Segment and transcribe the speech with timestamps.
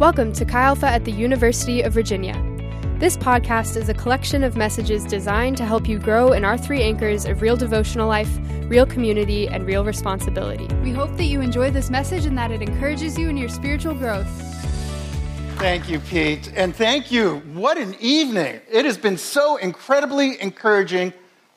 [0.00, 2.34] Welcome to Chi Alpha at the University of Virginia.
[2.98, 6.82] This podcast is a collection of messages designed to help you grow in our three
[6.82, 8.28] anchors of real devotional life,
[8.62, 10.66] real community, and real responsibility.
[10.82, 13.94] We hope that you enjoy this message and that it encourages you in your spiritual
[13.94, 14.26] growth.
[15.58, 16.52] Thank you, Pete.
[16.56, 17.36] And thank you.
[17.52, 18.62] What an evening.
[18.68, 21.12] It has been so incredibly encouraging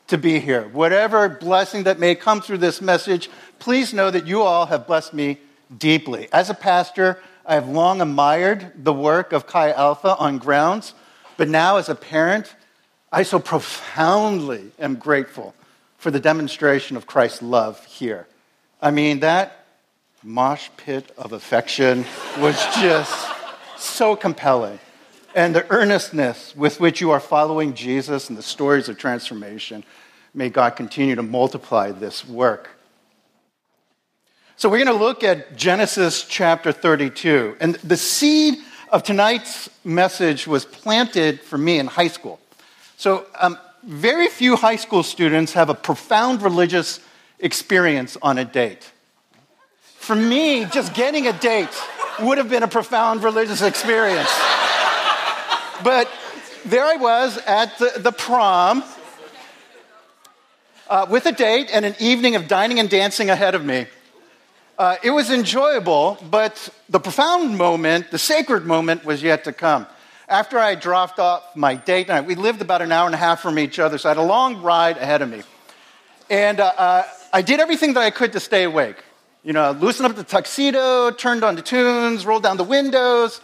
[0.10, 0.68] to be here.
[0.68, 5.16] Whatever blessing that may come through this message, please know that you all have blessed
[5.16, 5.40] me
[5.76, 6.30] deeply.
[6.32, 10.94] As a pastor, I have long admired the work of Chi Alpha on grounds,
[11.38, 12.54] but now as a parent,
[13.10, 15.56] I so profoundly am grateful
[15.98, 18.28] for the demonstration of Christ's love here.
[18.82, 19.66] I mean, that
[20.22, 22.04] mosh pit of affection
[22.38, 23.30] was just
[23.78, 24.80] so compelling.
[25.34, 29.86] And the earnestness with which you are following Jesus and the stories of transformation,
[30.34, 32.77] may God continue to multiply this work.
[34.60, 37.58] So we're going to look at Genesis chapter 32.
[37.60, 38.58] And the seed
[38.90, 42.40] of tonight's message was planted for me in high school.
[42.98, 47.00] So um, very few high school students have a profound religious
[47.38, 48.92] experience on a date.
[49.82, 51.70] For me, just getting a date
[52.20, 54.34] would have been a profound religious experience.
[55.84, 56.10] but
[56.66, 58.84] there I was at the, the prom
[60.90, 63.86] uh, with a date and an evening of dining and dancing ahead of me.
[64.78, 69.88] Uh, it was enjoyable, but the profound moment, the sacred moment, was yet to come.
[70.28, 73.42] After I dropped off my date night, we lived about an hour and a half
[73.42, 75.42] from each other, so I had a long ride ahead of me.
[76.30, 78.98] And uh, uh, I did everything that I could to stay awake.
[79.44, 83.42] You know, loosened up the tuxedo, turned on the tunes, rolled down the windows.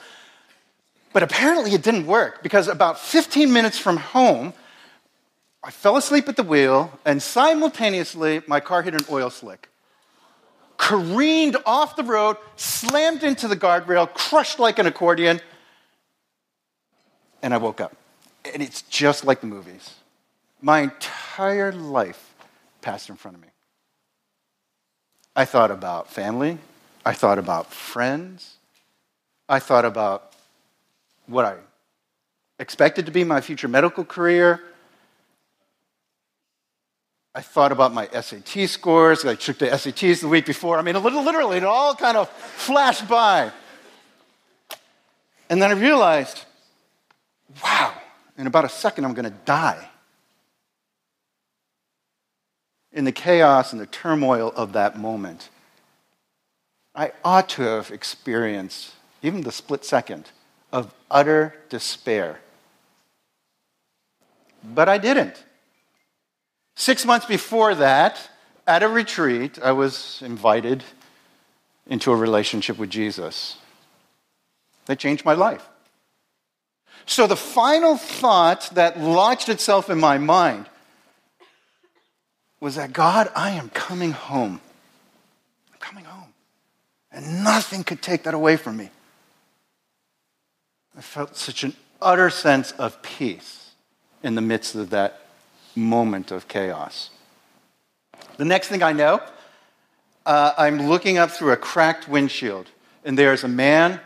[1.13, 4.53] But apparently it didn't work because about 15 minutes from home,
[5.63, 9.69] I fell asleep at the wheel, and simultaneously, my car hit an oil slick
[10.77, 15.39] careened off the road, slammed into the guardrail, crushed like an accordion,
[17.41, 17.95] and I woke up.
[18.53, 19.93] And it's just like the movies.
[20.61, 22.33] My entire life
[22.81, 23.49] passed in front of me.
[25.35, 26.59] I thought about family,
[27.05, 28.55] I thought about friends,
[29.49, 30.33] I thought about
[31.25, 31.55] what I
[32.59, 34.61] expected to be my future medical career.
[37.35, 39.25] I thought about my SAT scores.
[39.25, 40.77] I took the SATs the week before.
[40.77, 43.51] I mean, literally, it all kind of flashed by.
[45.49, 46.45] And then I realized,
[47.63, 47.93] wow,
[48.37, 49.89] in about a second, I'm going to die.
[52.91, 55.49] In the chaos and the turmoil of that moment,
[56.93, 58.93] I ought to have experienced
[59.23, 60.29] even the split second
[60.71, 62.39] of utter despair.
[64.63, 65.43] But I didn't.
[66.75, 68.29] Six months before that,
[68.65, 70.83] at a retreat, I was invited
[71.87, 73.57] into a relationship with Jesus.
[74.85, 75.67] That changed my life.
[77.05, 80.67] So the final thought that lodged itself in my mind
[82.59, 84.61] was that God, I am coming home.
[85.73, 86.29] I'm coming home.
[87.11, 88.89] And nothing could take that away from me.
[90.97, 93.71] I felt such an utter sense of peace
[94.21, 95.22] in the midst of that
[95.75, 97.09] moment of chaos.
[98.37, 99.21] The next thing I know,
[100.25, 102.69] uh, I'm looking up through a cracked windshield,
[103.03, 103.99] and there's a man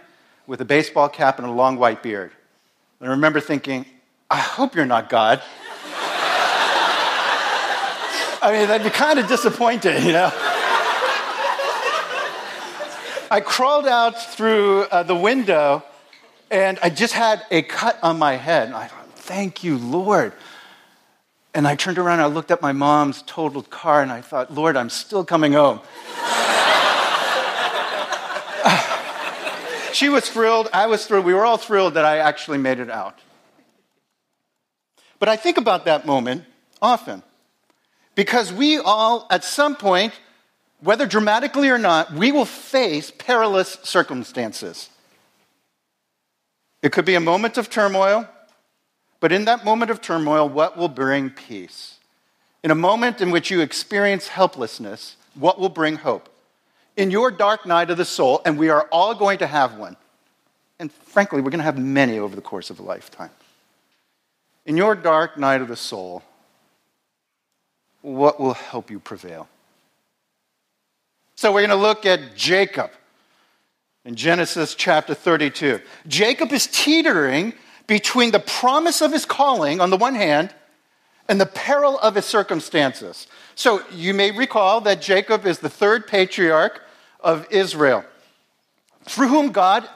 [0.48, 2.32] with a baseball cap and a long white beard.
[3.00, 3.86] And I remember thinking,
[4.30, 5.42] I hope you're not God.
[8.42, 10.32] I mean, that'd be kind of disappointing, you know?
[13.30, 15.84] I crawled out through uh, the window,
[16.50, 18.68] and I just had a cut on my head.
[18.68, 20.34] And I thought, thank you, Lord.
[21.58, 24.54] And I turned around and I looked at my mom's totaled car and I thought,
[24.54, 25.80] Lord, I'm still coming home.
[29.92, 30.70] she was thrilled.
[30.72, 31.26] I was thrilled.
[31.26, 33.18] We were all thrilled that I actually made it out.
[35.18, 36.46] But I think about that moment
[36.80, 37.24] often
[38.14, 40.14] because we all, at some point,
[40.80, 44.90] whether dramatically or not, we will face perilous circumstances.
[46.84, 48.30] It could be a moment of turmoil.
[49.20, 51.98] But in that moment of turmoil, what will bring peace?
[52.64, 56.30] In a moment in which you experience helplessness, what will bring hope?
[56.96, 59.96] In your dark night of the soul, and we are all going to have one,
[60.80, 63.30] and frankly, we're going to have many over the course of a lifetime.
[64.66, 66.24] In your dark night of the soul,
[68.02, 69.48] what will help you prevail?
[71.36, 72.92] So we're going to look at Jacob
[74.06, 75.80] in Genesis chapter 32.
[76.08, 77.54] Jacob is teetering
[77.88, 80.54] between the promise of his calling on the one hand
[81.28, 83.28] and the peril of his circumstances.
[83.56, 86.82] So you may recall that Jacob is the third patriarch
[87.20, 88.06] of Israel,
[89.06, 89.88] through whom God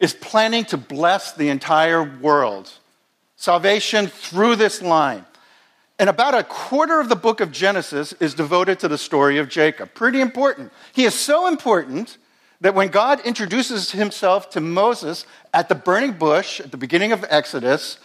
[0.00, 2.70] is planning to bless the entire world.
[3.36, 5.24] Salvation through this line.
[5.98, 9.48] And about a quarter of the book of Genesis is devoted to the story of
[9.48, 9.94] Jacob.
[9.94, 10.72] Pretty important.
[10.92, 12.18] He is so important
[12.64, 17.22] that when God introduces himself to Moses at the burning bush at the beginning of
[17.28, 17.98] Exodus,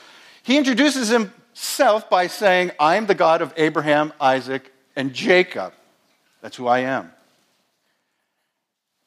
[0.44, 5.72] he introduces himself by saying, I am the God of Abraham, Isaac, and Jacob.
[6.42, 7.10] That's who I am.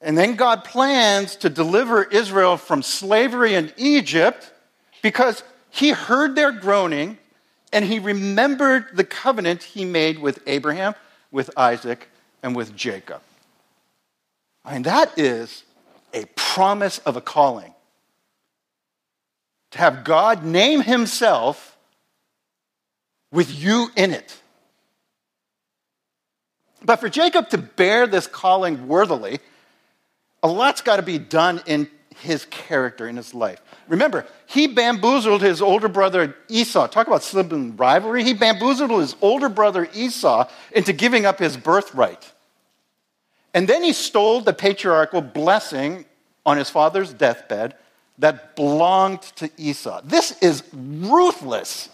[0.01, 4.51] And then God plans to deliver Israel from slavery in Egypt
[5.03, 7.19] because he heard their groaning
[7.75, 10.95] and he remembered the covenant he made with Abraham,
[11.31, 12.09] with Isaac,
[12.43, 13.21] and with Jacob.
[14.65, 15.65] I mean, that is
[16.13, 17.75] a promise of a calling.
[19.73, 21.77] To have God name himself
[23.33, 24.39] with you in it.
[26.85, 29.41] But for Jacob to bear this calling worthily,
[30.43, 31.89] a lot's got to be done in
[32.21, 33.61] his character, in his life.
[33.89, 36.87] Remember, he bamboozled his older brother Esau.
[36.87, 38.25] Talk about sibling rivalry.
[38.25, 42.32] He bamboozled his older brother Esau into giving up his birthright.
[43.55, 46.07] And then he stole the patriarchal blessing
[46.45, 47.75] on his father's deathbed
[48.19, 50.01] that belonged to Esau.
[50.05, 51.89] This is ruthless.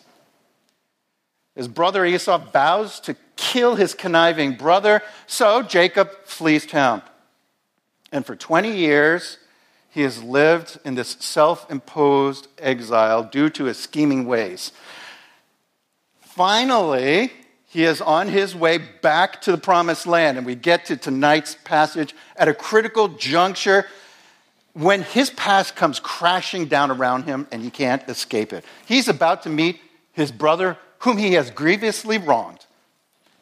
[1.54, 7.02] His brother Esau vows to kill his conniving brother, so Jacob flees town.
[8.12, 9.38] And for 20 years,
[9.90, 14.72] he has lived in this self imposed exile due to his scheming ways.
[16.20, 17.32] Finally,
[17.68, 21.54] he is on his way back to the promised land, and we get to tonight's
[21.64, 23.86] passage at a critical juncture
[24.72, 28.64] when his past comes crashing down around him and he can't escape it.
[28.86, 29.80] He's about to meet
[30.12, 32.64] his brother, whom he has grievously wronged,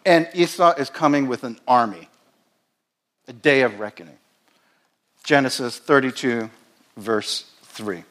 [0.05, 2.09] and Esau is coming with an army,
[3.29, 4.19] a day of reckoning.
[5.23, 6.51] Genesis 32,
[6.97, 8.03] verse 3.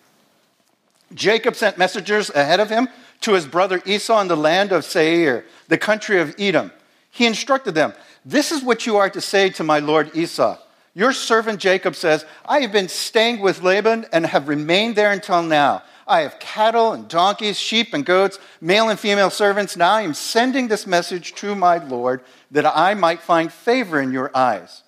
[1.14, 2.88] Jacob sent messengers ahead of him
[3.22, 6.72] to his brother Esau in the land of Seir, the country of Edom.
[7.10, 10.58] He instructed them This is what you are to say to my lord Esau.
[10.94, 15.44] Your servant Jacob says, I have been staying with Laban and have remained there until
[15.44, 15.84] now.
[16.08, 19.76] I have cattle and donkeys, sheep and goats, male and female servants.
[19.76, 22.22] Now I am sending this message to my Lord
[22.52, 24.84] that I might find favor in your eyes.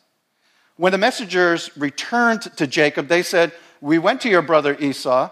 [0.77, 3.51] When the messengers returned to Jacob, they said,
[3.81, 5.31] We went to your brother Esau,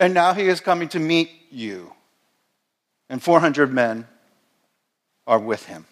[0.00, 1.92] and now he is coming to meet you.
[3.10, 4.06] And 400 men
[5.26, 5.84] are with him.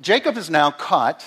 [0.00, 1.24] Jacob is now caught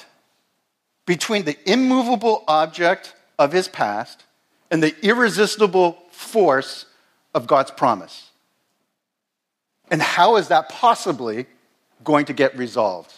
[1.05, 4.25] between the immovable object of his past
[4.69, 6.85] and the irresistible force
[7.33, 8.29] of God's promise.
[9.91, 11.45] And how is that possibly
[12.03, 13.13] going to get resolved?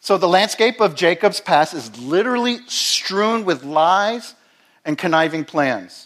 [0.00, 4.34] So the landscape of Jacob's past is literally strewn with lies
[4.84, 6.05] and conniving plans.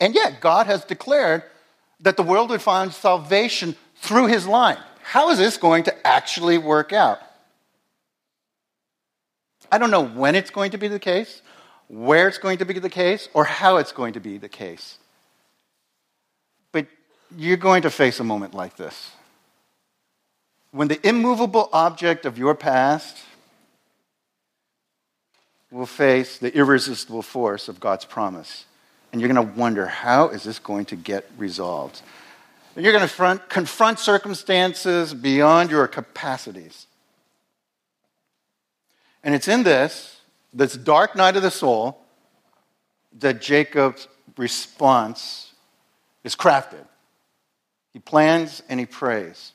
[0.00, 1.42] And yet, God has declared
[2.00, 4.78] that the world would find salvation through his line.
[5.02, 7.20] How is this going to actually work out?
[9.70, 11.42] I don't know when it's going to be the case,
[11.88, 14.98] where it's going to be the case, or how it's going to be the case.
[16.72, 16.86] But
[17.36, 19.12] you're going to face a moment like this
[20.74, 23.18] when the immovable object of your past
[25.70, 28.64] will face the irresistible force of God's promise.
[29.14, 32.02] And you're going to wonder, how is this going to get resolved?
[32.74, 36.88] And you're going to front, confront circumstances beyond your capacities.
[39.22, 40.20] And it's in this,
[40.52, 41.96] this dark night of the soul,
[43.20, 45.52] that Jacob's response
[46.24, 46.84] is crafted.
[47.92, 49.52] He plans and he prays.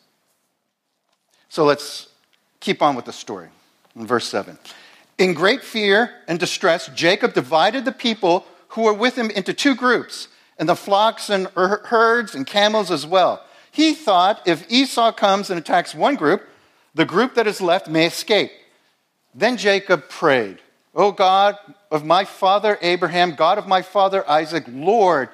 [1.49, 2.07] So let's
[2.61, 3.49] keep on with the story.
[3.93, 4.57] In verse 7.
[5.17, 9.75] In great fear and distress, Jacob divided the people who were with him into two
[9.75, 13.43] groups, and the flocks and herds and camels as well.
[13.71, 16.47] He thought if Esau comes and attacks one group,
[16.93, 18.51] the group that is left may escape.
[19.33, 20.59] Then Jacob prayed,
[20.95, 21.57] O God
[21.91, 25.29] of my father Abraham, God of my father Isaac, Lord,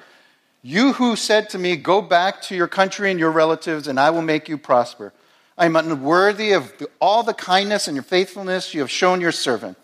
[0.62, 4.10] you who said to me, Go back to your country and your relatives, and I
[4.10, 5.12] will make you prosper.
[5.58, 9.78] I am unworthy of all the kindness and your faithfulness you have shown your servant.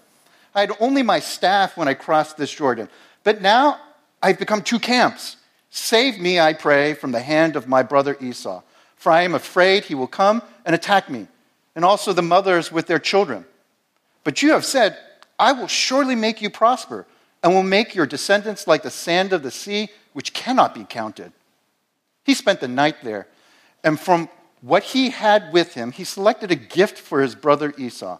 [0.54, 2.90] I had only my staff when I crossed this Jordan,
[3.24, 3.78] but now
[4.22, 5.36] I've become two camps.
[5.70, 8.62] Save me, I pray, from the hand of my brother Esau,
[8.96, 11.26] for I am afraid he will come and attack me,
[11.74, 13.46] and also the mothers with their children.
[14.24, 14.96] But you have said,
[15.38, 17.06] I will surely make you prosper,
[17.42, 21.32] and will make your descendants like the sand of the sea, which cannot be counted.
[22.24, 23.26] He spent the night there,
[23.82, 24.28] and from
[24.60, 28.18] what he had with him, he selected a gift for his brother Esau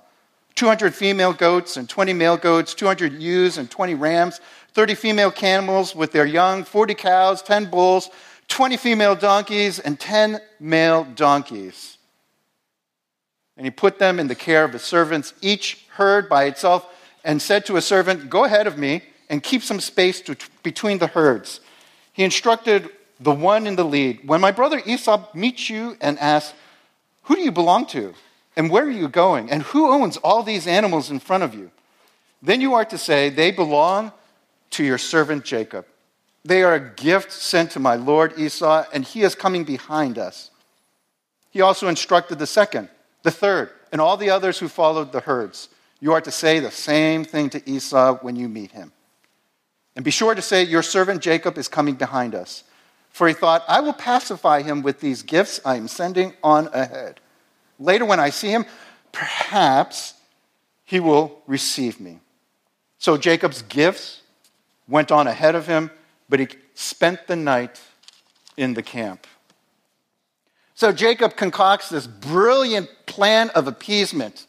[0.55, 4.41] 200 female goats and 20 male goats, 200 ewes and 20 rams,
[4.75, 8.11] 30 female camels with their young, 40 cows, 10 bulls,
[8.49, 11.99] 20 female donkeys, and 10 male donkeys.
[13.57, 16.87] And he put them in the care of his servants, each herd by itself,
[17.25, 20.99] and said to a servant, Go ahead of me and keep some space to, between
[20.99, 21.61] the herds.
[22.13, 26.55] He instructed the one in the lead When my brother Esau meets you and asks,
[27.25, 28.15] Who do you belong to?
[28.57, 29.51] And where are you going?
[29.51, 31.71] And who owns all these animals in front of you?
[32.43, 34.13] Then you are to say, They belong
[34.73, 35.87] to your servant Jacob.
[36.45, 40.51] They are a gift sent to my lord Esau, and he is coming behind us.
[41.51, 42.89] He also instructed the second,
[43.23, 45.69] the third, and all the others who followed the herds.
[46.01, 48.93] You are to say the same thing to Esau when you meet him.
[49.95, 52.65] And be sure to say, Your servant Jacob is coming behind us.
[53.11, 57.21] For he thought, I will pacify him with these gifts I am sending on ahead.
[57.79, 58.65] Later, when I see him,
[59.13, 60.15] perhaps
[60.85, 62.21] he will receive me.
[62.99, 64.22] So Jacob's gifts
[64.89, 65.91] went on ahead of him,
[66.29, 67.81] but he spent the night
[68.57, 69.27] in the camp.
[70.75, 74.47] So Jacob concocts this brilliant plan of appeasement,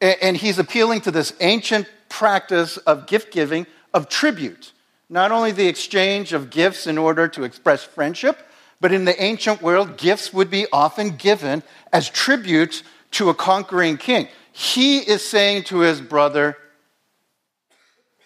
[0.00, 4.72] and he's appealing to this ancient practice of gift giving, of tribute.
[5.08, 8.38] Not only the exchange of gifts in order to express friendship,
[8.80, 11.62] but in the ancient world, gifts would be often given
[11.92, 14.28] as tribute to a conquering king.
[14.52, 16.56] He is saying to his brother,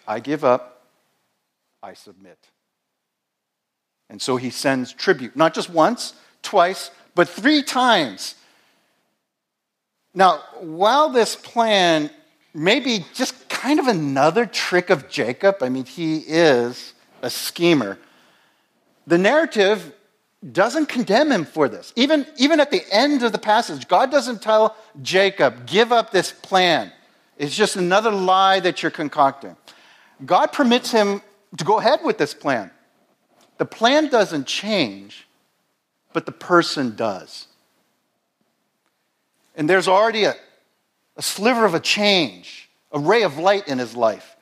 [0.07, 0.70] I give up,
[1.83, 2.37] I submit.
[4.09, 8.35] And so he sends tribute, not just once, twice, but three times.
[10.13, 12.09] Now, while this plan
[12.53, 17.97] may be just kind of another trick of Jacob, I mean, he is a schemer,
[19.07, 19.93] the narrative
[20.51, 21.93] doesn't condemn him for this.
[21.95, 26.31] Even, even at the end of the passage, God doesn't tell Jacob, give up this
[26.31, 26.91] plan.
[27.37, 29.55] It's just another lie that you're concocting.
[30.25, 31.21] God permits him
[31.57, 32.71] to go ahead with this plan.
[33.57, 35.27] The plan doesn't change,
[36.13, 37.47] but the person does.
[39.55, 40.35] And there's already a,
[41.17, 44.35] a sliver of a change, a ray of light in his life.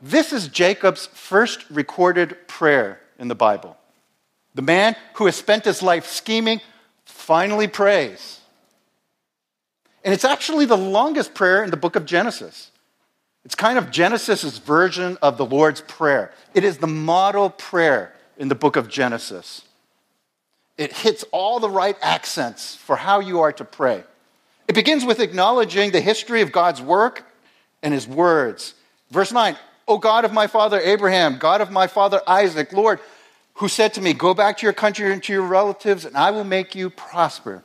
[0.00, 3.76] This is Jacob's first recorded prayer in the Bible.
[4.54, 6.60] The man who has spent his life scheming
[7.04, 8.40] finally prays.
[10.04, 12.70] And it's actually the longest prayer in the book of Genesis.
[13.44, 16.32] It's kind of Genesis' version of the Lord's Prayer.
[16.54, 19.62] It is the model prayer in the book of Genesis.
[20.78, 24.02] It hits all the right accents for how you are to pray.
[24.66, 27.24] It begins with acknowledging the history of God's work
[27.82, 28.74] and his words.
[29.10, 32.98] Verse 9, O God of my father Abraham, God of my father Isaac, Lord,
[33.54, 36.30] who said to me, Go back to your country and to your relatives, and I
[36.30, 37.62] will make you prosper.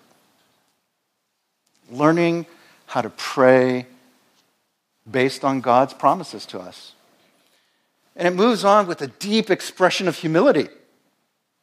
[1.89, 2.45] Learning
[2.85, 3.87] how to pray
[5.09, 6.93] based on God's promises to us.
[8.15, 10.67] And it moves on with a deep expression of humility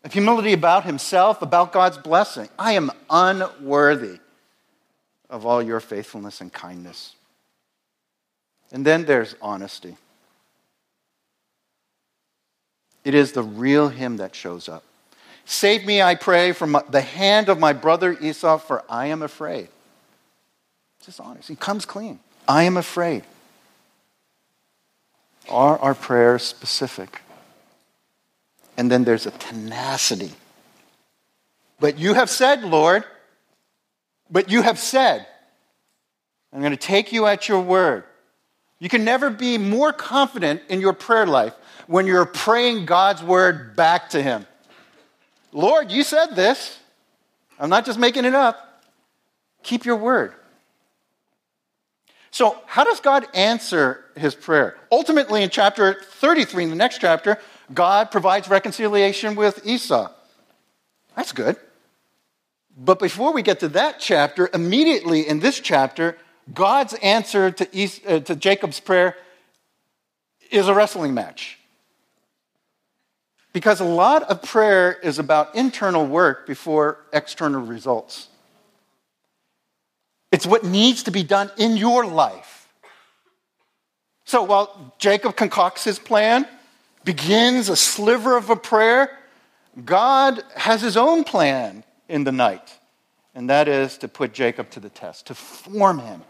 [0.07, 2.49] of humility about himself, about God's blessing.
[2.57, 4.21] I am unworthy
[5.29, 7.17] of all your faithfulness and kindness.
[8.71, 9.97] And then there's honesty.
[13.05, 14.85] It is the real him that shows up.
[15.45, 19.67] Save me, I pray, from the hand of my brother Esau, for I am afraid.
[21.05, 21.49] Just honest.
[21.49, 22.21] He comes clean.
[22.47, 23.25] I am afraid.
[25.49, 27.21] Are our prayers specific?
[28.77, 30.33] And then there's a tenacity.
[31.81, 33.05] But you have said, Lord,
[34.31, 35.27] but you have said,
[36.53, 38.05] I'm going to take you at your word.
[38.79, 41.55] You can never be more confident in your prayer life
[41.87, 44.47] when you're praying God's word back to Him.
[45.53, 46.79] Lord, you said this.
[47.59, 48.83] I'm not just making it up.
[49.63, 50.35] Keep your word.
[52.31, 54.77] So, how does God answer his prayer?
[54.93, 57.39] Ultimately, in chapter 33, in the next chapter,
[57.73, 60.11] God provides reconciliation with Esau.
[61.17, 61.57] That's good.
[62.77, 66.19] But before we get to that chapter, immediately in this chapter,
[66.53, 69.17] God's answer to, Esau, uh, to Jacob's prayer
[70.51, 71.59] is a wrestling match.
[73.53, 78.29] Because a lot of prayer is about internal work before external results.
[80.33, 82.69] It's what needs to be done in your life.
[84.25, 86.47] So while Jacob concocts his plan,
[87.05, 89.17] begins a sliver of a prayer,
[89.85, 92.77] God has his own plan in the night,
[93.35, 96.23] and that is to put Jacob to the test, to form him.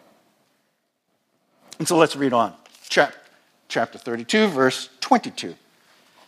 [1.79, 2.53] And so let's read on.
[2.89, 5.55] Chapter 32, verse 22.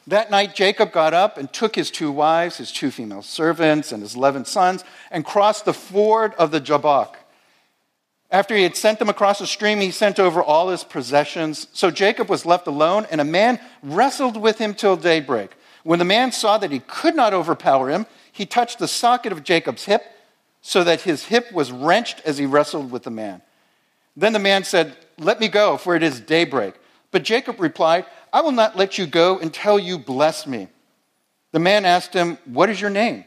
[0.07, 4.03] That night, Jacob got up and took his two wives, his two female servants, and
[4.03, 7.19] his eleven sons, and crossed the ford of the Jabbok.
[8.31, 11.67] After he had sent them across the stream, he sent over all his possessions.
[11.73, 15.53] So Jacob was left alone, and a man wrestled with him till daybreak.
[15.83, 19.45] When the man saw that he could not overpower him, he touched the socket of
[19.45, 20.03] Jacob's hip,
[20.61, 23.41] so that his hip was wrenched as he wrestled with the man.
[24.17, 26.75] Then the man said, Let me go, for it is daybreak.
[27.11, 30.69] But Jacob replied, I will not let you go until you bless me.
[31.53, 33.25] The man asked him, What is your name?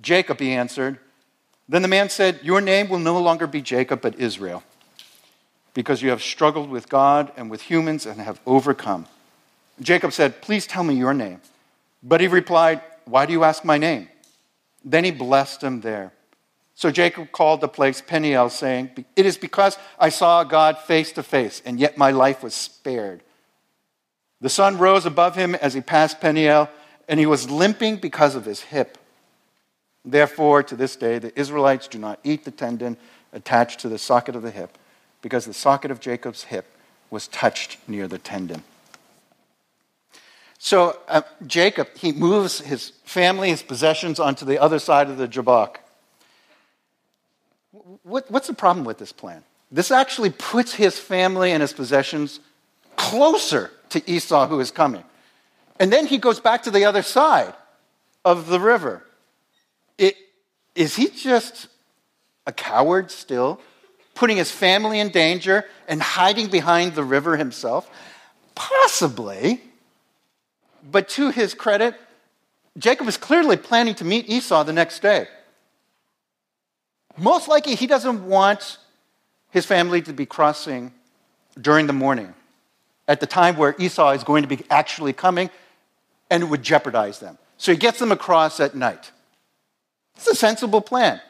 [0.00, 0.98] Jacob, he answered.
[1.68, 4.62] Then the man said, Your name will no longer be Jacob, but Israel,
[5.74, 9.06] because you have struggled with God and with humans and have overcome.
[9.80, 11.40] Jacob said, Please tell me your name.
[12.02, 14.08] But he replied, Why do you ask my name?
[14.84, 16.12] Then he blessed him there.
[16.76, 21.22] So Jacob called the place Peniel, saying, It is because I saw God face to
[21.22, 23.22] face, and yet my life was spared.
[24.40, 26.68] The sun rose above him as he passed Peniel,
[27.08, 28.98] and he was limping because of his hip.
[30.06, 32.96] Therefore, to this day, the Israelites do not eat the tendon
[33.32, 34.78] attached to the socket of the hip,
[35.20, 36.64] because the socket of Jacob's hip
[37.10, 38.62] was touched near the tendon.
[40.58, 45.28] So uh, Jacob, he moves his family, his possessions onto the other side of the
[45.28, 45.80] Jabbok.
[48.04, 49.42] What, what's the problem with this plan?
[49.70, 52.40] This actually puts his family and his possessions
[52.96, 55.04] closer to Esau, who is coming.
[55.78, 57.52] And then he goes back to the other side
[58.24, 59.02] of the river.
[60.76, 61.68] Is he just
[62.46, 63.60] a coward still,
[64.14, 67.90] putting his family in danger and hiding behind the river himself?
[68.54, 69.62] Possibly.
[70.88, 71.94] But to his credit,
[72.78, 75.26] Jacob is clearly planning to meet Esau the next day.
[77.16, 78.76] Most likely, he doesn't want
[79.50, 80.92] his family to be crossing
[81.58, 82.34] during the morning
[83.08, 85.48] at the time where Esau is going to be actually coming
[86.30, 87.38] and it would jeopardize them.
[87.56, 89.12] So he gets them across at night.
[90.16, 91.20] It's a sensible plan.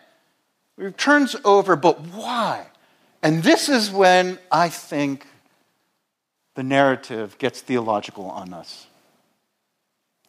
[0.80, 2.66] He turns over, but why?
[3.22, 5.26] And this is when I think
[6.54, 8.86] the narrative gets theological on us.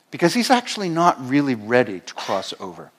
[0.10, 2.92] Because he's actually not really ready to cross over.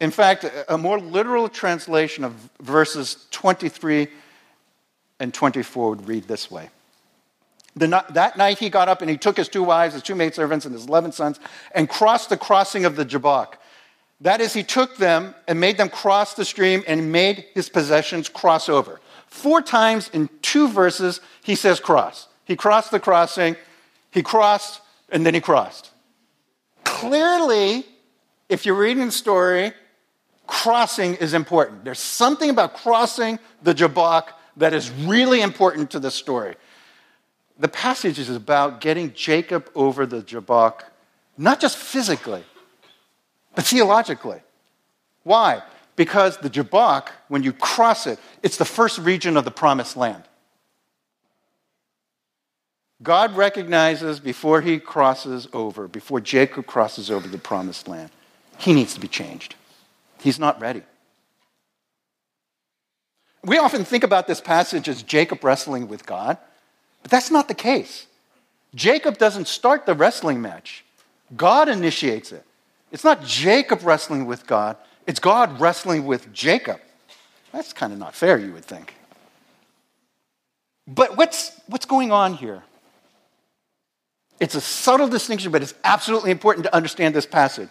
[0.00, 4.08] In fact, a more literal translation of verses 23
[5.18, 6.70] and 24 would read this way
[7.76, 10.64] the, that night he got up and he took his two wives, his two maidservants,
[10.64, 11.40] and his 11 sons
[11.74, 13.58] and crossed the crossing of the Jabbok.
[14.20, 18.28] That is, he took them and made them cross the stream and made his possessions
[18.28, 19.00] cross over.
[19.26, 22.28] Four times in two verses, he says cross.
[22.44, 23.56] He crossed the crossing,
[24.10, 25.90] he crossed, and then he crossed.
[26.84, 27.86] Clearly,
[28.48, 29.72] if you're reading the story,
[30.46, 31.84] crossing is important.
[31.84, 36.56] There's something about crossing the Jabbok that is really important to the story
[37.60, 40.90] the passage is about getting Jacob over the Jabbok,
[41.36, 42.42] not just physically,
[43.54, 44.40] but theologically.
[45.22, 45.62] Why?
[45.96, 50.24] Because the Jabbok, when you cross it, it's the first region of the promised land.
[53.02, 58.10] God recognizes before he crosses over, before Jacob crosses over the promised land,
[58.58, 59.54] he needs to be changed.
[60.20, 60.82] He's not ready.
[63.42, 66.36] We often think about this passage as Jacob wrestling with God.
[67.02, 68.06] But that's not the case.
[68.74, 70.84] Jacob doesn't start the wrestling match,
[71.36, 72.44] God initiates it.
[72.90, 74.76] It's not Jacob wrestling with God,
[75.06, 76.80] it's God wrestling with Jacob.
[77.52, 78.94] That's kind of not fair, you would think.
[80.86, 82.62] But what's, what's going on here?
[84.38, 87.70] It's a subtle distinction, but it's absolutely important to understand this passage.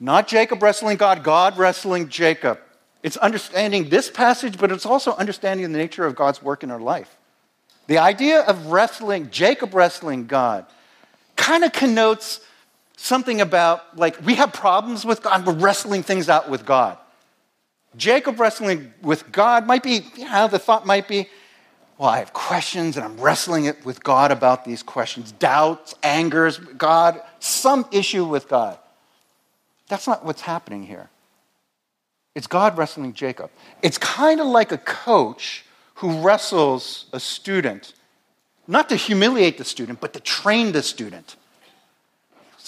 [0.00, 2.58] Not Jacob wrestling God, God wrestling Jacob.
[3.02, 6.80] It's understanding this passage, but it's also understanding the nature of God's work in our
[6.80, 7.16] life.
[7.86, 10.66] The idea of wrestling, Jacob wrestling God,
[11.36, 12.40] kind of connotes
[12.98, 16.98] something about like we have problems with God, we're wrestling things out with God.
[17.96, 21.28] Jacob wrestling with God might be, you know, the thought might be,
[21.96, 26.58] well, I have questions and I'm wrestling it with God about these questions, doubts, angers,
[26.58, 28.78] God, some issue with God.
[29.88, 31.08] That's not what's happening here.
[32.34, 33.50] It's God wrestling Jacob.
[33.82, 37.94] It's kind of like a coach who wrestles a student,
[38.68, 41.36] not to humiliate the student, but to train the student.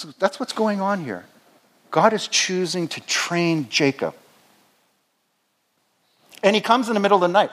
[0.01, 1.25] So that's what's going on here.
[1.91, 4.15] God is choosing to train Jacob.
[6.41, 7.51] And he comes in the middle of the night.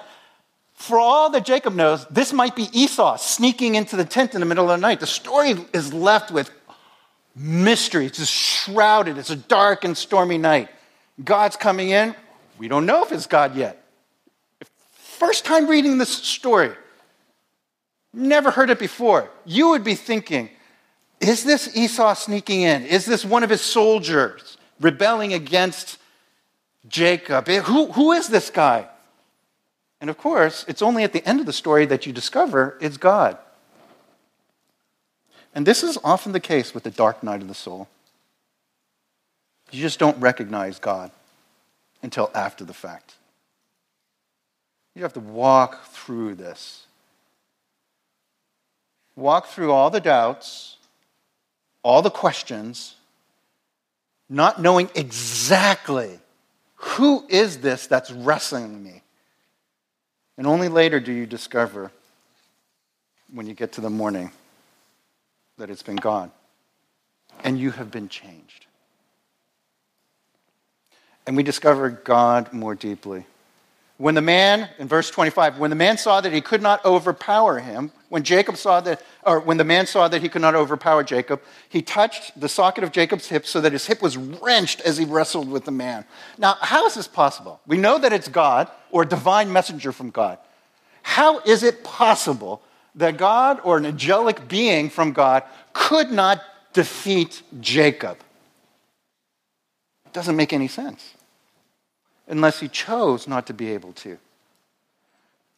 [0.73, 4.47] For all that Jacob knows, this might be Esau sneaking into the tent in the
[4.47, 5.01] middle of the night.
[5.01, 6.51] The story is left with
[7.37, 8.07] mystery.
[8.07, 9.19] It's just shrouded.
[9.19, 10.71] It's a dark and stormy night.
[11.23, 12.15] God's coming in.
[12.57, 13.85] We don't know if it's God yet.
[14.95, 16.71] First time reading this story,
[18.15, 20.49] never heard it before, you would be thinking,
[21.21, 22.85] is this Esau sneaking in?
[22.87, 25.99] Is this one of his soldiers rebelling against
[26.89, 27.49] Jacob?
[27.49, 28.89] Eh, who, who is this guy?
[30.01, 32.97] And of course, it's only at the end of the story that you discover it's
[32.97, 33.37] God.
[35.55, 37.89] And this is often the case with the dark night of the soul.
[39.73, 41.11] You just don't recognize God
[42.03, 43.15] until after the fact.
[44.95, 46.87] You have to walk through this.
[49.17, 50.78] Walk through all the doubts,
[51.89, 52.97] all the questions,
[54.29, 56.19] not knowing exactly
[56.75, 59.01] who is this that's wrestling me.
[60.37, 61.91] And only later do you discover,
[63.33, 64.33] when you get to the morning,
[65.57, 66.31] that it's been God.
[67.43, 68.67] And you have been changed.
[71.27, 73.25] And we discover God more deeply.
[73.99, 77.59] When the man, in verse 25, when the man saw that he could not overpower
[77.59, 81.03] him, when Jacob saw that, or when the man saw that he could not overpower
[81.03, 84.99] Jacob, he touched the socket of Jacob's hip so that his hip was wrenched as
[84.99, 86.05] he wrestled with the man.
[86.39, 87.61] Now, how is this possible?
[87.67, 90.39] We know that it's God or a divine messenger from God.
[91.03, 92.63] How is it possible
[92.95, 96.41] that God or an angelic being from God could not
[96.73, 98.19] defeat Jacob?
[100.07, 101.15] It doesn't make any sense
[102.29, 104.19] unless he chose not to be able to.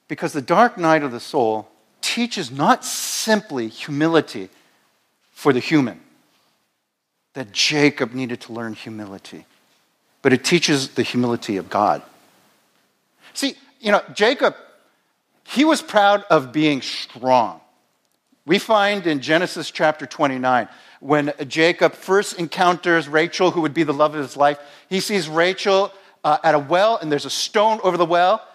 [0.08, 1.68] Because the dark night of the soul
[2.00, 4.48] teaches not simply humility
[5.32, 6.00] for the human,
[7.34, 9.46] that Jacob needed to learn humility,
[10.22, 12.02] but it teaches the humility of God.
[13.34, 14.54] See, you know, Jacob,
[15.44, 17.60] he was proud of being strong.
[18.46, 20.68] We find in Genesis chapter 29,
[21.00, 25.28] when Jacob first encounters Rachel, who would be the love of his life, he sees
[25.28, 25.92] Rachel
[26.24, 28.46] uh, at a well, and there's a stone over the well.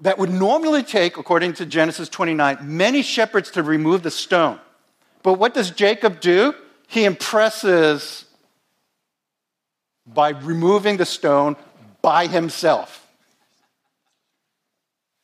[0.00, 4.60] That would normally take, according to Genesis 29, many shepherds to remove the stone.
[5.22, 6.54] But what does Jacob do?
[6.86, 8.26] He impresses
[10.06, 11.56] by removing the stone
[12.02, 13.06] by himself.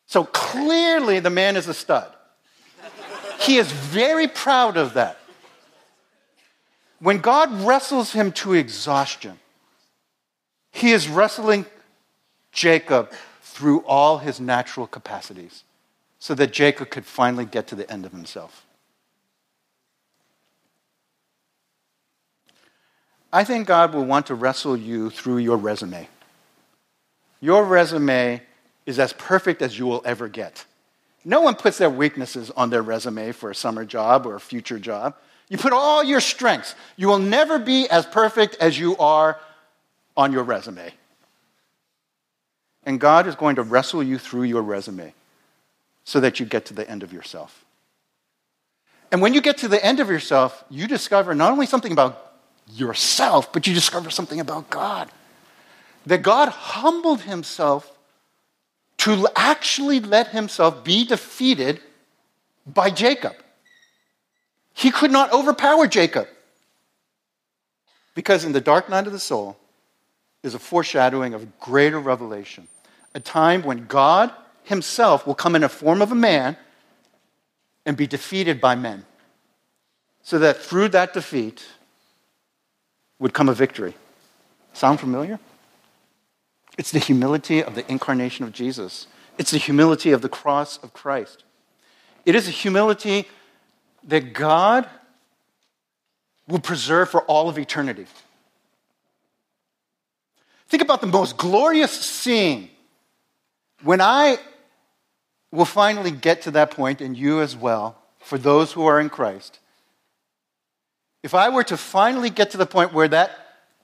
[0.07, 2.11] So clearly, the man is a stud.
[3.41, 5.19] He is very proud of that.
[6.99, 9.39] When God wrestles him to exhaustion,
[10.73, 11.67] he is wrestling
[12.51, 15.63] Jacob through all his natural capacities
[16.19, 18.65] so that Jacob could finally get to the end of himself.
[23.33, 26.09] I think God will want to wrestle you through your resume.
[27.41, 28.43] Your resume
[28.85, 30.65] is as perfect as you will ever get.
[31.25, 34.79] No one puts their weaknesses on their resume for a summer job or a future
[34.79, 35.15] job.
[35.49, 36.75] You put all your strengths.
[36.97, 39.39] You will never be as perfect as you are
[40.17, 40.93] on your resume.
[42.85, 45.15] And God is going to wrestle you through your resume
[46.05, 47.65] so that you get to the end of yourself.
[49.11, 52.33] And when you get to the end of yourself, you discover not only something about
[52.73, 55.11] yourself, but you discover something about God.
[56.07, 57.91] That God humbled himself
[58.99, 61.81] to actually let himself be defeated
[62.67, 63.35] by Jacob.
[64.75, 66.27] He could not overpower Jacob.
[68.15, 69.57] Because in the dark night of the soul
[70.43, 72.69] is a foreshadowing of greater revelation
[73.15, 74.31] a time when God
[74.65, 76.57] himself will come in a form of a man
[77.85, 79.05] and be defeated by men.
[80.23, 81.67] So that through that defeat
[83.19, 83.95] would come a victory.
[84.73, 85.39] Sound familiar?
[86.79, 89.09] It's the humility of the incarnation of Jesus.
[89.37, 91.45] It's the humility of the cross of Christ.
[92.25, 93.29] It is a humility
[94.05, 94.89] that God
[96.49, 98.07] will preserve for all of eternity.
[100.73, 102.71] Think about the most glorious scene
[103.83, 104.39] when I
[105.51, 109.11] will finally get to that point, and you as well, for those who are in
[109.11, 109.59] Christ,
[111.23, 113.33] if I were to finally get to the point where that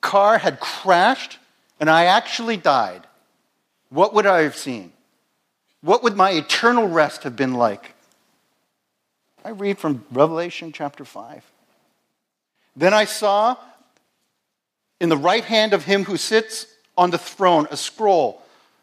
[0.01, 1.37] car had crashed
[1.79, 3.07] and I actually died,
[3.90, 4.94] what would I have seen?
[5.83, 7.94] What would my eternal rest have been like?
[9.44, 11.44] I read from Revelation chapter 5.
[12.74, 13.59] Then I saw
[15.03, 16.66] in the right hand of him who sits
[16.99, 18.43] on the throne a scroll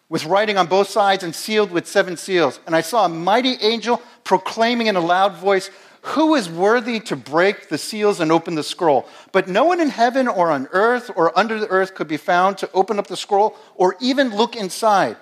[0.09, 2.59] with writing on both sides and sealed with seven seals.
[2.65, 5.69] And I saw a mighty angel proclaiming in a loud voice,
[6.01, 9.07] Who is worthy to break the seals and open the scroll?
[9.31, 12.57] But no one in heaven or on earth or under the earth could be found
[12.59, 15.17] to open up the scroll or even look inside.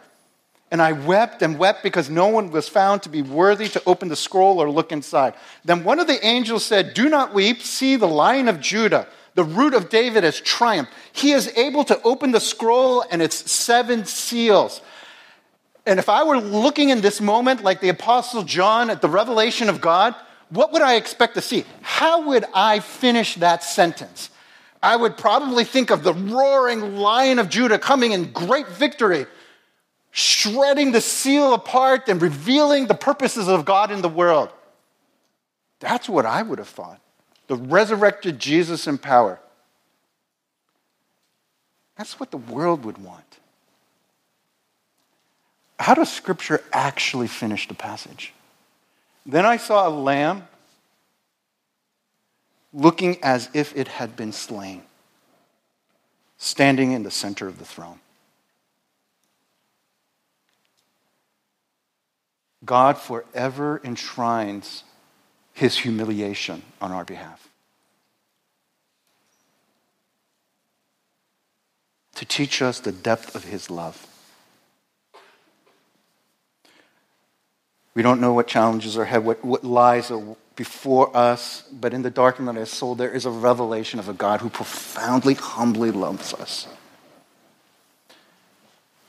[0.69, 4.09] And I wept and wept because no one was found to be worthy to open
[4.09, 5.35] the scroll or look inside.
[5.63, 7.61] Then one of the angels said, Do not weep.
[7.61, 10.91] See, the lion of Judah the root of David has triumphed.
[11.11, 14.81] He is able to open the scroll and its seven seals.
[15.85, 19.69] And if I were looking in this moment like the Apostle John at the revelation
[19.69, 20.15] of God,
[20.49, 21.65] what would I expect to see?
[21.81, 24.29] How would I finish that sentence?
[24.81, 29.25] I would probably think of the roaring lion of Judah coming in great victory.
[30.15, 34.49] shredding the seal apart and revealing the purposes of God in the world.
[35.79, 37.01] That's what I would have thought.
[37.47, 39.39] The resurrected Jesus in power.
[41.97, 43.23] That's what the world would want.
[45.79, 48.33] How does Scripture actually finish the passage?
[49.25, 50.47] Then I saw a lamb
[52.73, 54.81] looking as if it had been slain,
[56.37, 57.99] standing in the center of the throne.
[62.65, 64.83] God forever enshrines
[65.53, 67.47] his humiliation on our behalf.
[72.15, 74.07] To teach us the depth of his love.
[77.95, 80.11] We don't know what challenges are ahead, what, what lies
[80.55, 84.13] before us, but in the darkness of our soul, there is a revelation of a
[84.13, 86.67] God who profoundly, humbly loves us.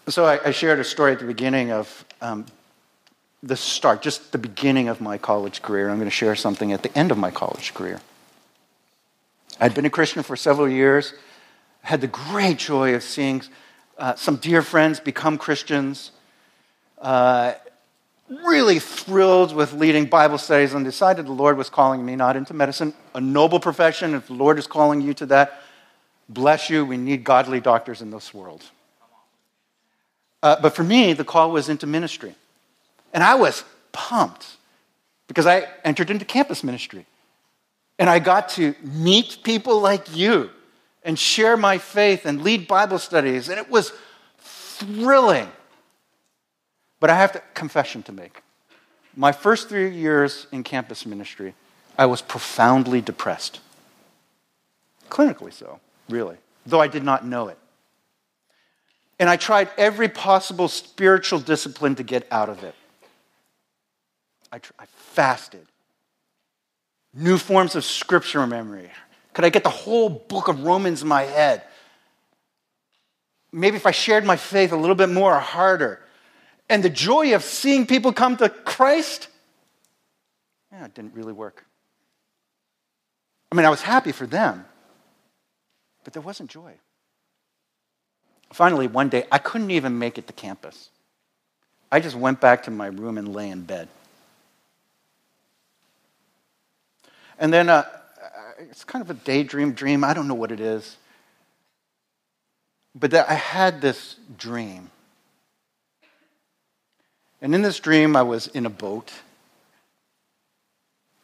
[0.09, 2.45] So I, I shared a story at the beginning of um,
[3.45, 5.91] the start, just the beginning of my college career.
[5.91, 8.01] I'm going to share something at the end of my college career.
[9.61, 11.13] I'd been a Christian for several years,
[11.83, 13.43] had the great joy of seeing
[13.99, 16.11] uh, some dear friends become Christians.
[16.99, 17.53] Uh,
[18.47, 22.55] really thrilled with leading Bible studies and decided the Lord was calling me not into
[22.55, 24.15] medicine, a noble profession.
[24.15, 25.61] If the Lord is calling you to that,
[26.31, 26.87] bless you.
[26.87, 28.65] We need godly doctors in this world.
[30.43, 32.35] Uh, but for me, the call was into ministry.
[33.15, 34.57] And I was pumped
[35.29, 37.07] because I entered into campus ministry.
[37.99, 40.51] And I got to meet people like you
[41.05, 43.49] and share my faith and lead Bible studies.
[43.49, 43.93] And it was
[44.39, 45.49] thrilling.
[46.99, 48.43] But I have a confession to make.
[49.17, 51.55] My first three years in campus ministry,
[51.97, 53.61] I was profoundly depressed.
[55.09, 57.59] Clinically so, really, though I did not know it.
[59.21, 62.75] And I tried every possible spiritual discipline to get out of it.
[64.55, 65.67] I, tr- I fasted,
[67.13, 68.89] new forms of scripture memory.
[69.33, 71.63] Could I get the whole book of Romans in my head?
[73.51, 76.01] Maybe if I shared my faith a little bit more or harder,
[76.69, 79.27] and the joy of seeing people come to Christ,
[80.71, 81.67] yeah, it didn't really work.
[83.51, 84.65] I mean, I was happy for them,
[86.05, 86.75] but there wasn't joy.
[88.53, 90.91] Finally, one day, I couldn't even make it to campus.
[91.91, 93.89] I just went back to my room and lay in bed.
[97.39, 97.85] And then uh,
[98.59, 100.05] it's kind of a daydream dream.
[100.05, 100.97] I don't know what it is.
[102.95, 104.91] But I had this dream
[107.45, 109.13] and in this dream, I was in a boat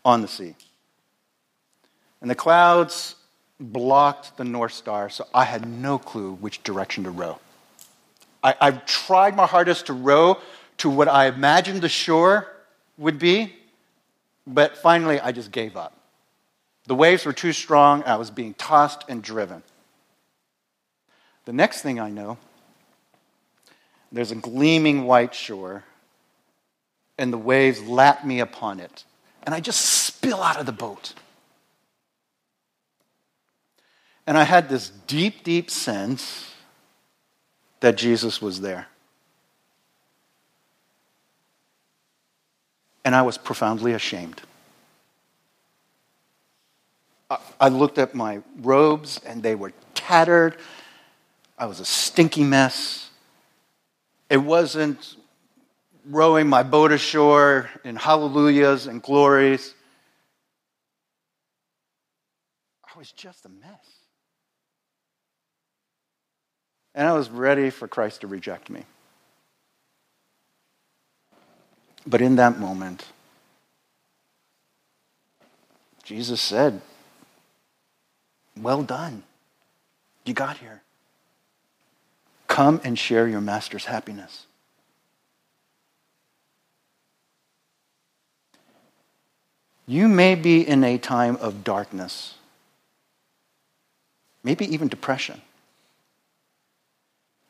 [0.05, 0.55] on the sea.
[2.21, 3.15] And the clouds
[3.59, 7.39] blocked the North Star, so I had no clue which direction to row.
[8.45, 10.37] I, I tried my hardest to row
[10.77, 12.47] to what I imagined the shore
[12.99, 13.55] would be,
[14.47, 15.97] but finally I just gave up.
[16.91, 19.63] The waves were too strong, I was being tossed and driven.
[21.45, 22.37] The next thing I know,
[24.11, 25.85] there's a gleaming white shore
[27.17, 29.05] and the waves lap me upon it.
[29.45, 31.15] And I just spill out of the boat.
[34.27, 36.53] And I had this deep, deep sense
[37.79, 38.89] that Jesus was there.
[43.05, 44.43] And I was profoundly ashamed.
[47.61, 50.57] I looked at my robes and they were tattered.
[51.57, 53.11] I was a stinky mess.
[54.29, 55.17] It wasn't
[56.07, 59.75] rowing my boat ashore in hallelujahs and glories.
[62.85, 63.87] I was just a mess.
[66.95, 68.83] And I was ready for Christ to reject me.
[72.07, 73.05] But in that moment,
[76.03, 76.81] Jesus said,
[78.61, 79.23] Well done.
[80.25, 80.83] You got here.
[82.47, 84.47] Come and share your master's happiness.
[89.87, 92.35] You may be in a time of darkness,
[94.45, 95.41] maybe even depression.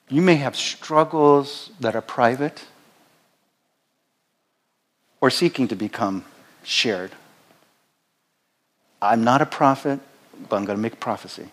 [0.08, 2.64] You may have struggles that are private
[5.20, 6.24] or seeking to become
[6.62, 7.12] shared.
[9.02, 10.00] I'm not a prophet,
[10.56, 11.48] I'm going to make prophecy.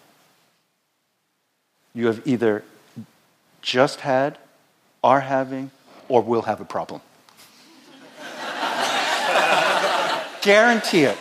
[1.93, 2.63] You have either
[3.61, 4.37] just had,
[5.03, 5.71] are having,
[6.07, 7.01] or will have a problem.
[10.41, 11.17] Guarantee it.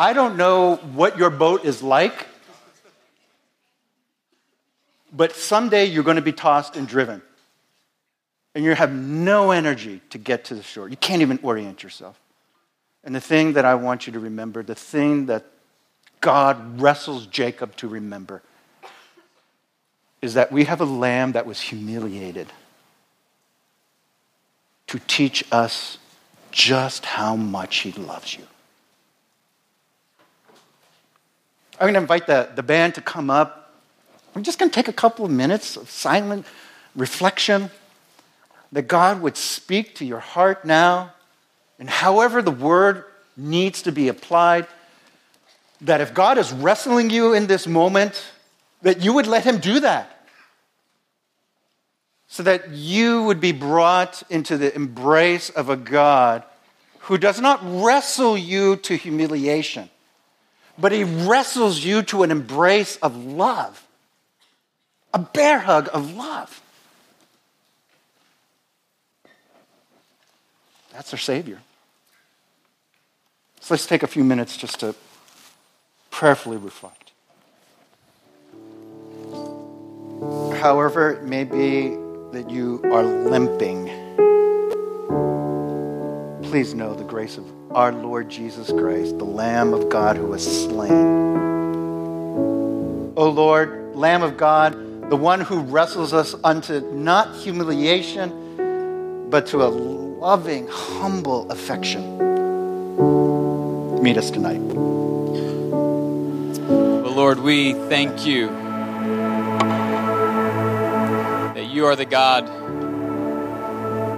[0.00, 2.26] I don't know what your boat is like,
[5.12, 7.20] but someday you're going to be tossed and driven.
[8.54, 10.88] And you have no energy to get to the shore.
[10.88, 12.18] You can't even orient yourself.
[13.04, 15.46] And the thing that I want you to remember, the thing that
[16.20, 18.42] God wrestles Jacob to remember,
[20.20, 22.48] is that we have a lamb that was humiliated
[24.88, 25.98] to teach us
[26.50, 28.44] just how much he loves you.
[31.74, 33.72] I'm going to invite the, the band to come up.
[34.34, 36.44] We're just going to take a couple of minutes of silent
[36.94, 37.70] reflection
[38.72, 41.12] that God would speak to your heart now,
[41.78, 43.04] and however the word
[43.36, 44.66] needs to be applied,
[45.80, 48.22] that if God is wrestling you in this moment,
[48.82, 50.16] that you would let Him do that.
[52.28, 56.44] So that you would be brought into the embrace of a God
[57.00, 59.90] who does not wrestle you to humiliation
[60.80, 63.86] but he wrestles you to an embrace of love,
[65.12, 66.62] a bear hug of love.
[71.00, 71.58] That's our Savior.
[73.62, 74.94] So let's take a few minutes just to
[76.10, 77.12] prayerfully reflect.
[80.60, 81.96] However, it may be
[82.32, 83.86] that you are limping,
[86.42, 90.64] please know the grace of our Lord Jesus Christ, the Lamb of God who was
[90.64, 91.06] slain.
[93.16, 94.74] O Lord, Lamb of God,
[95.08, 102.18] the one who wrestles us unto not humiliation, but to a loving, humble affection.
[104.02, 104.60] Meet us tonight.
[106.60, 108.48] Well, Lord, we thank you
[111.54, 112.46] that you are the God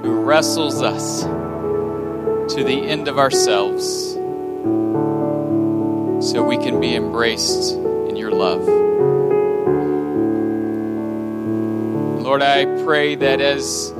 [0.03, 4.15] who wrestles us to the end of ourselves
[6.27, 8.67] so we can be embraced in your love.
[12.25, 13.95] Lord, I pray that as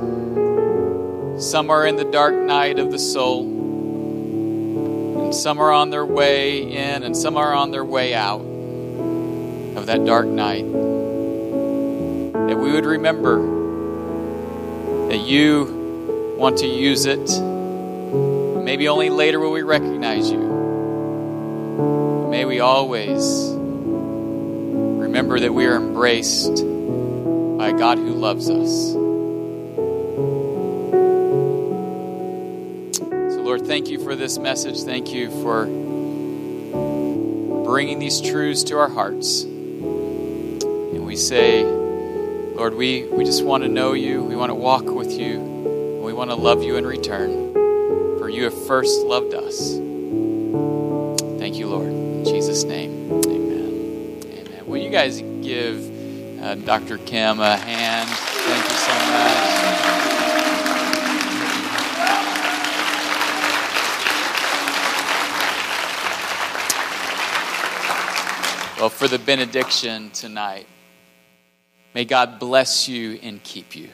[1.39, 3.43] some are in the dark night of the soul,
[5.23, 9.85] and some are on their way in, and some are on their way out of
[9.87, 10.65] that dark night,
[12.47, 13.39] that we would remember
[15.09, 17.29] that you want to use it
[18.63, 20.39] Maybe only later will we recognize you.
[22.31, 29.02] May we always remember that we are embraced by a God who loves us.
[33.73, 34.83] Thank you for this message.
[34.83, 35.65] Thank you for
[37.65, 39.41] bringing these truths to our hearts.
[39.41, 44.21] And we say, Lord, we, we just want to know you.
[44.21, 45.39] We want to walk with you.
[45.39, 47.51] And we want to love you in return
[48.19, 49.71] For you have first loved us.
[51.39, 51.87] Thank you, Lord.
[51.87, 54.21] In Jesus' name, amen.
[54.35, 54.67] Amen.
[54.67, 56.99] Will you guys give uh, Dr.
[56.99, 58.07] Kim a hand?
[58.07, 59.52] Thank you so much.
[68.83, 70.67] Well, for the benediction tonight,
[71.95, 73.87] may God bless you and keep you.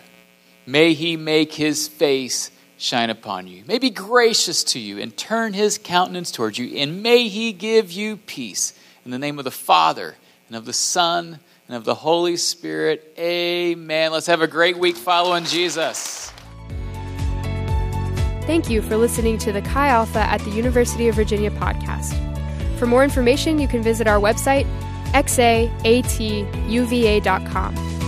[0.66, 3.64] May He make His face shine upon you.
[3.68, 7.92] May be gracious to you and turn his countenance towards you, and may he give
[7.92, 8.74] you peace.
[9.06, 10.16] In the name of the Father,
[10.48, 13.14] and of the Son, and of the Holy Spirit.
[13.20, 14.12] Amen.
[14.12, 16.34] Let's have a great week following Jesus.
[18.48, 22.29] Thank you for listening to the Chi Alpha at the University of Virginia podcast.
[22.80, 24.66] For more information, you can visit our website,
[25.12, 27.99] xaatuva.com.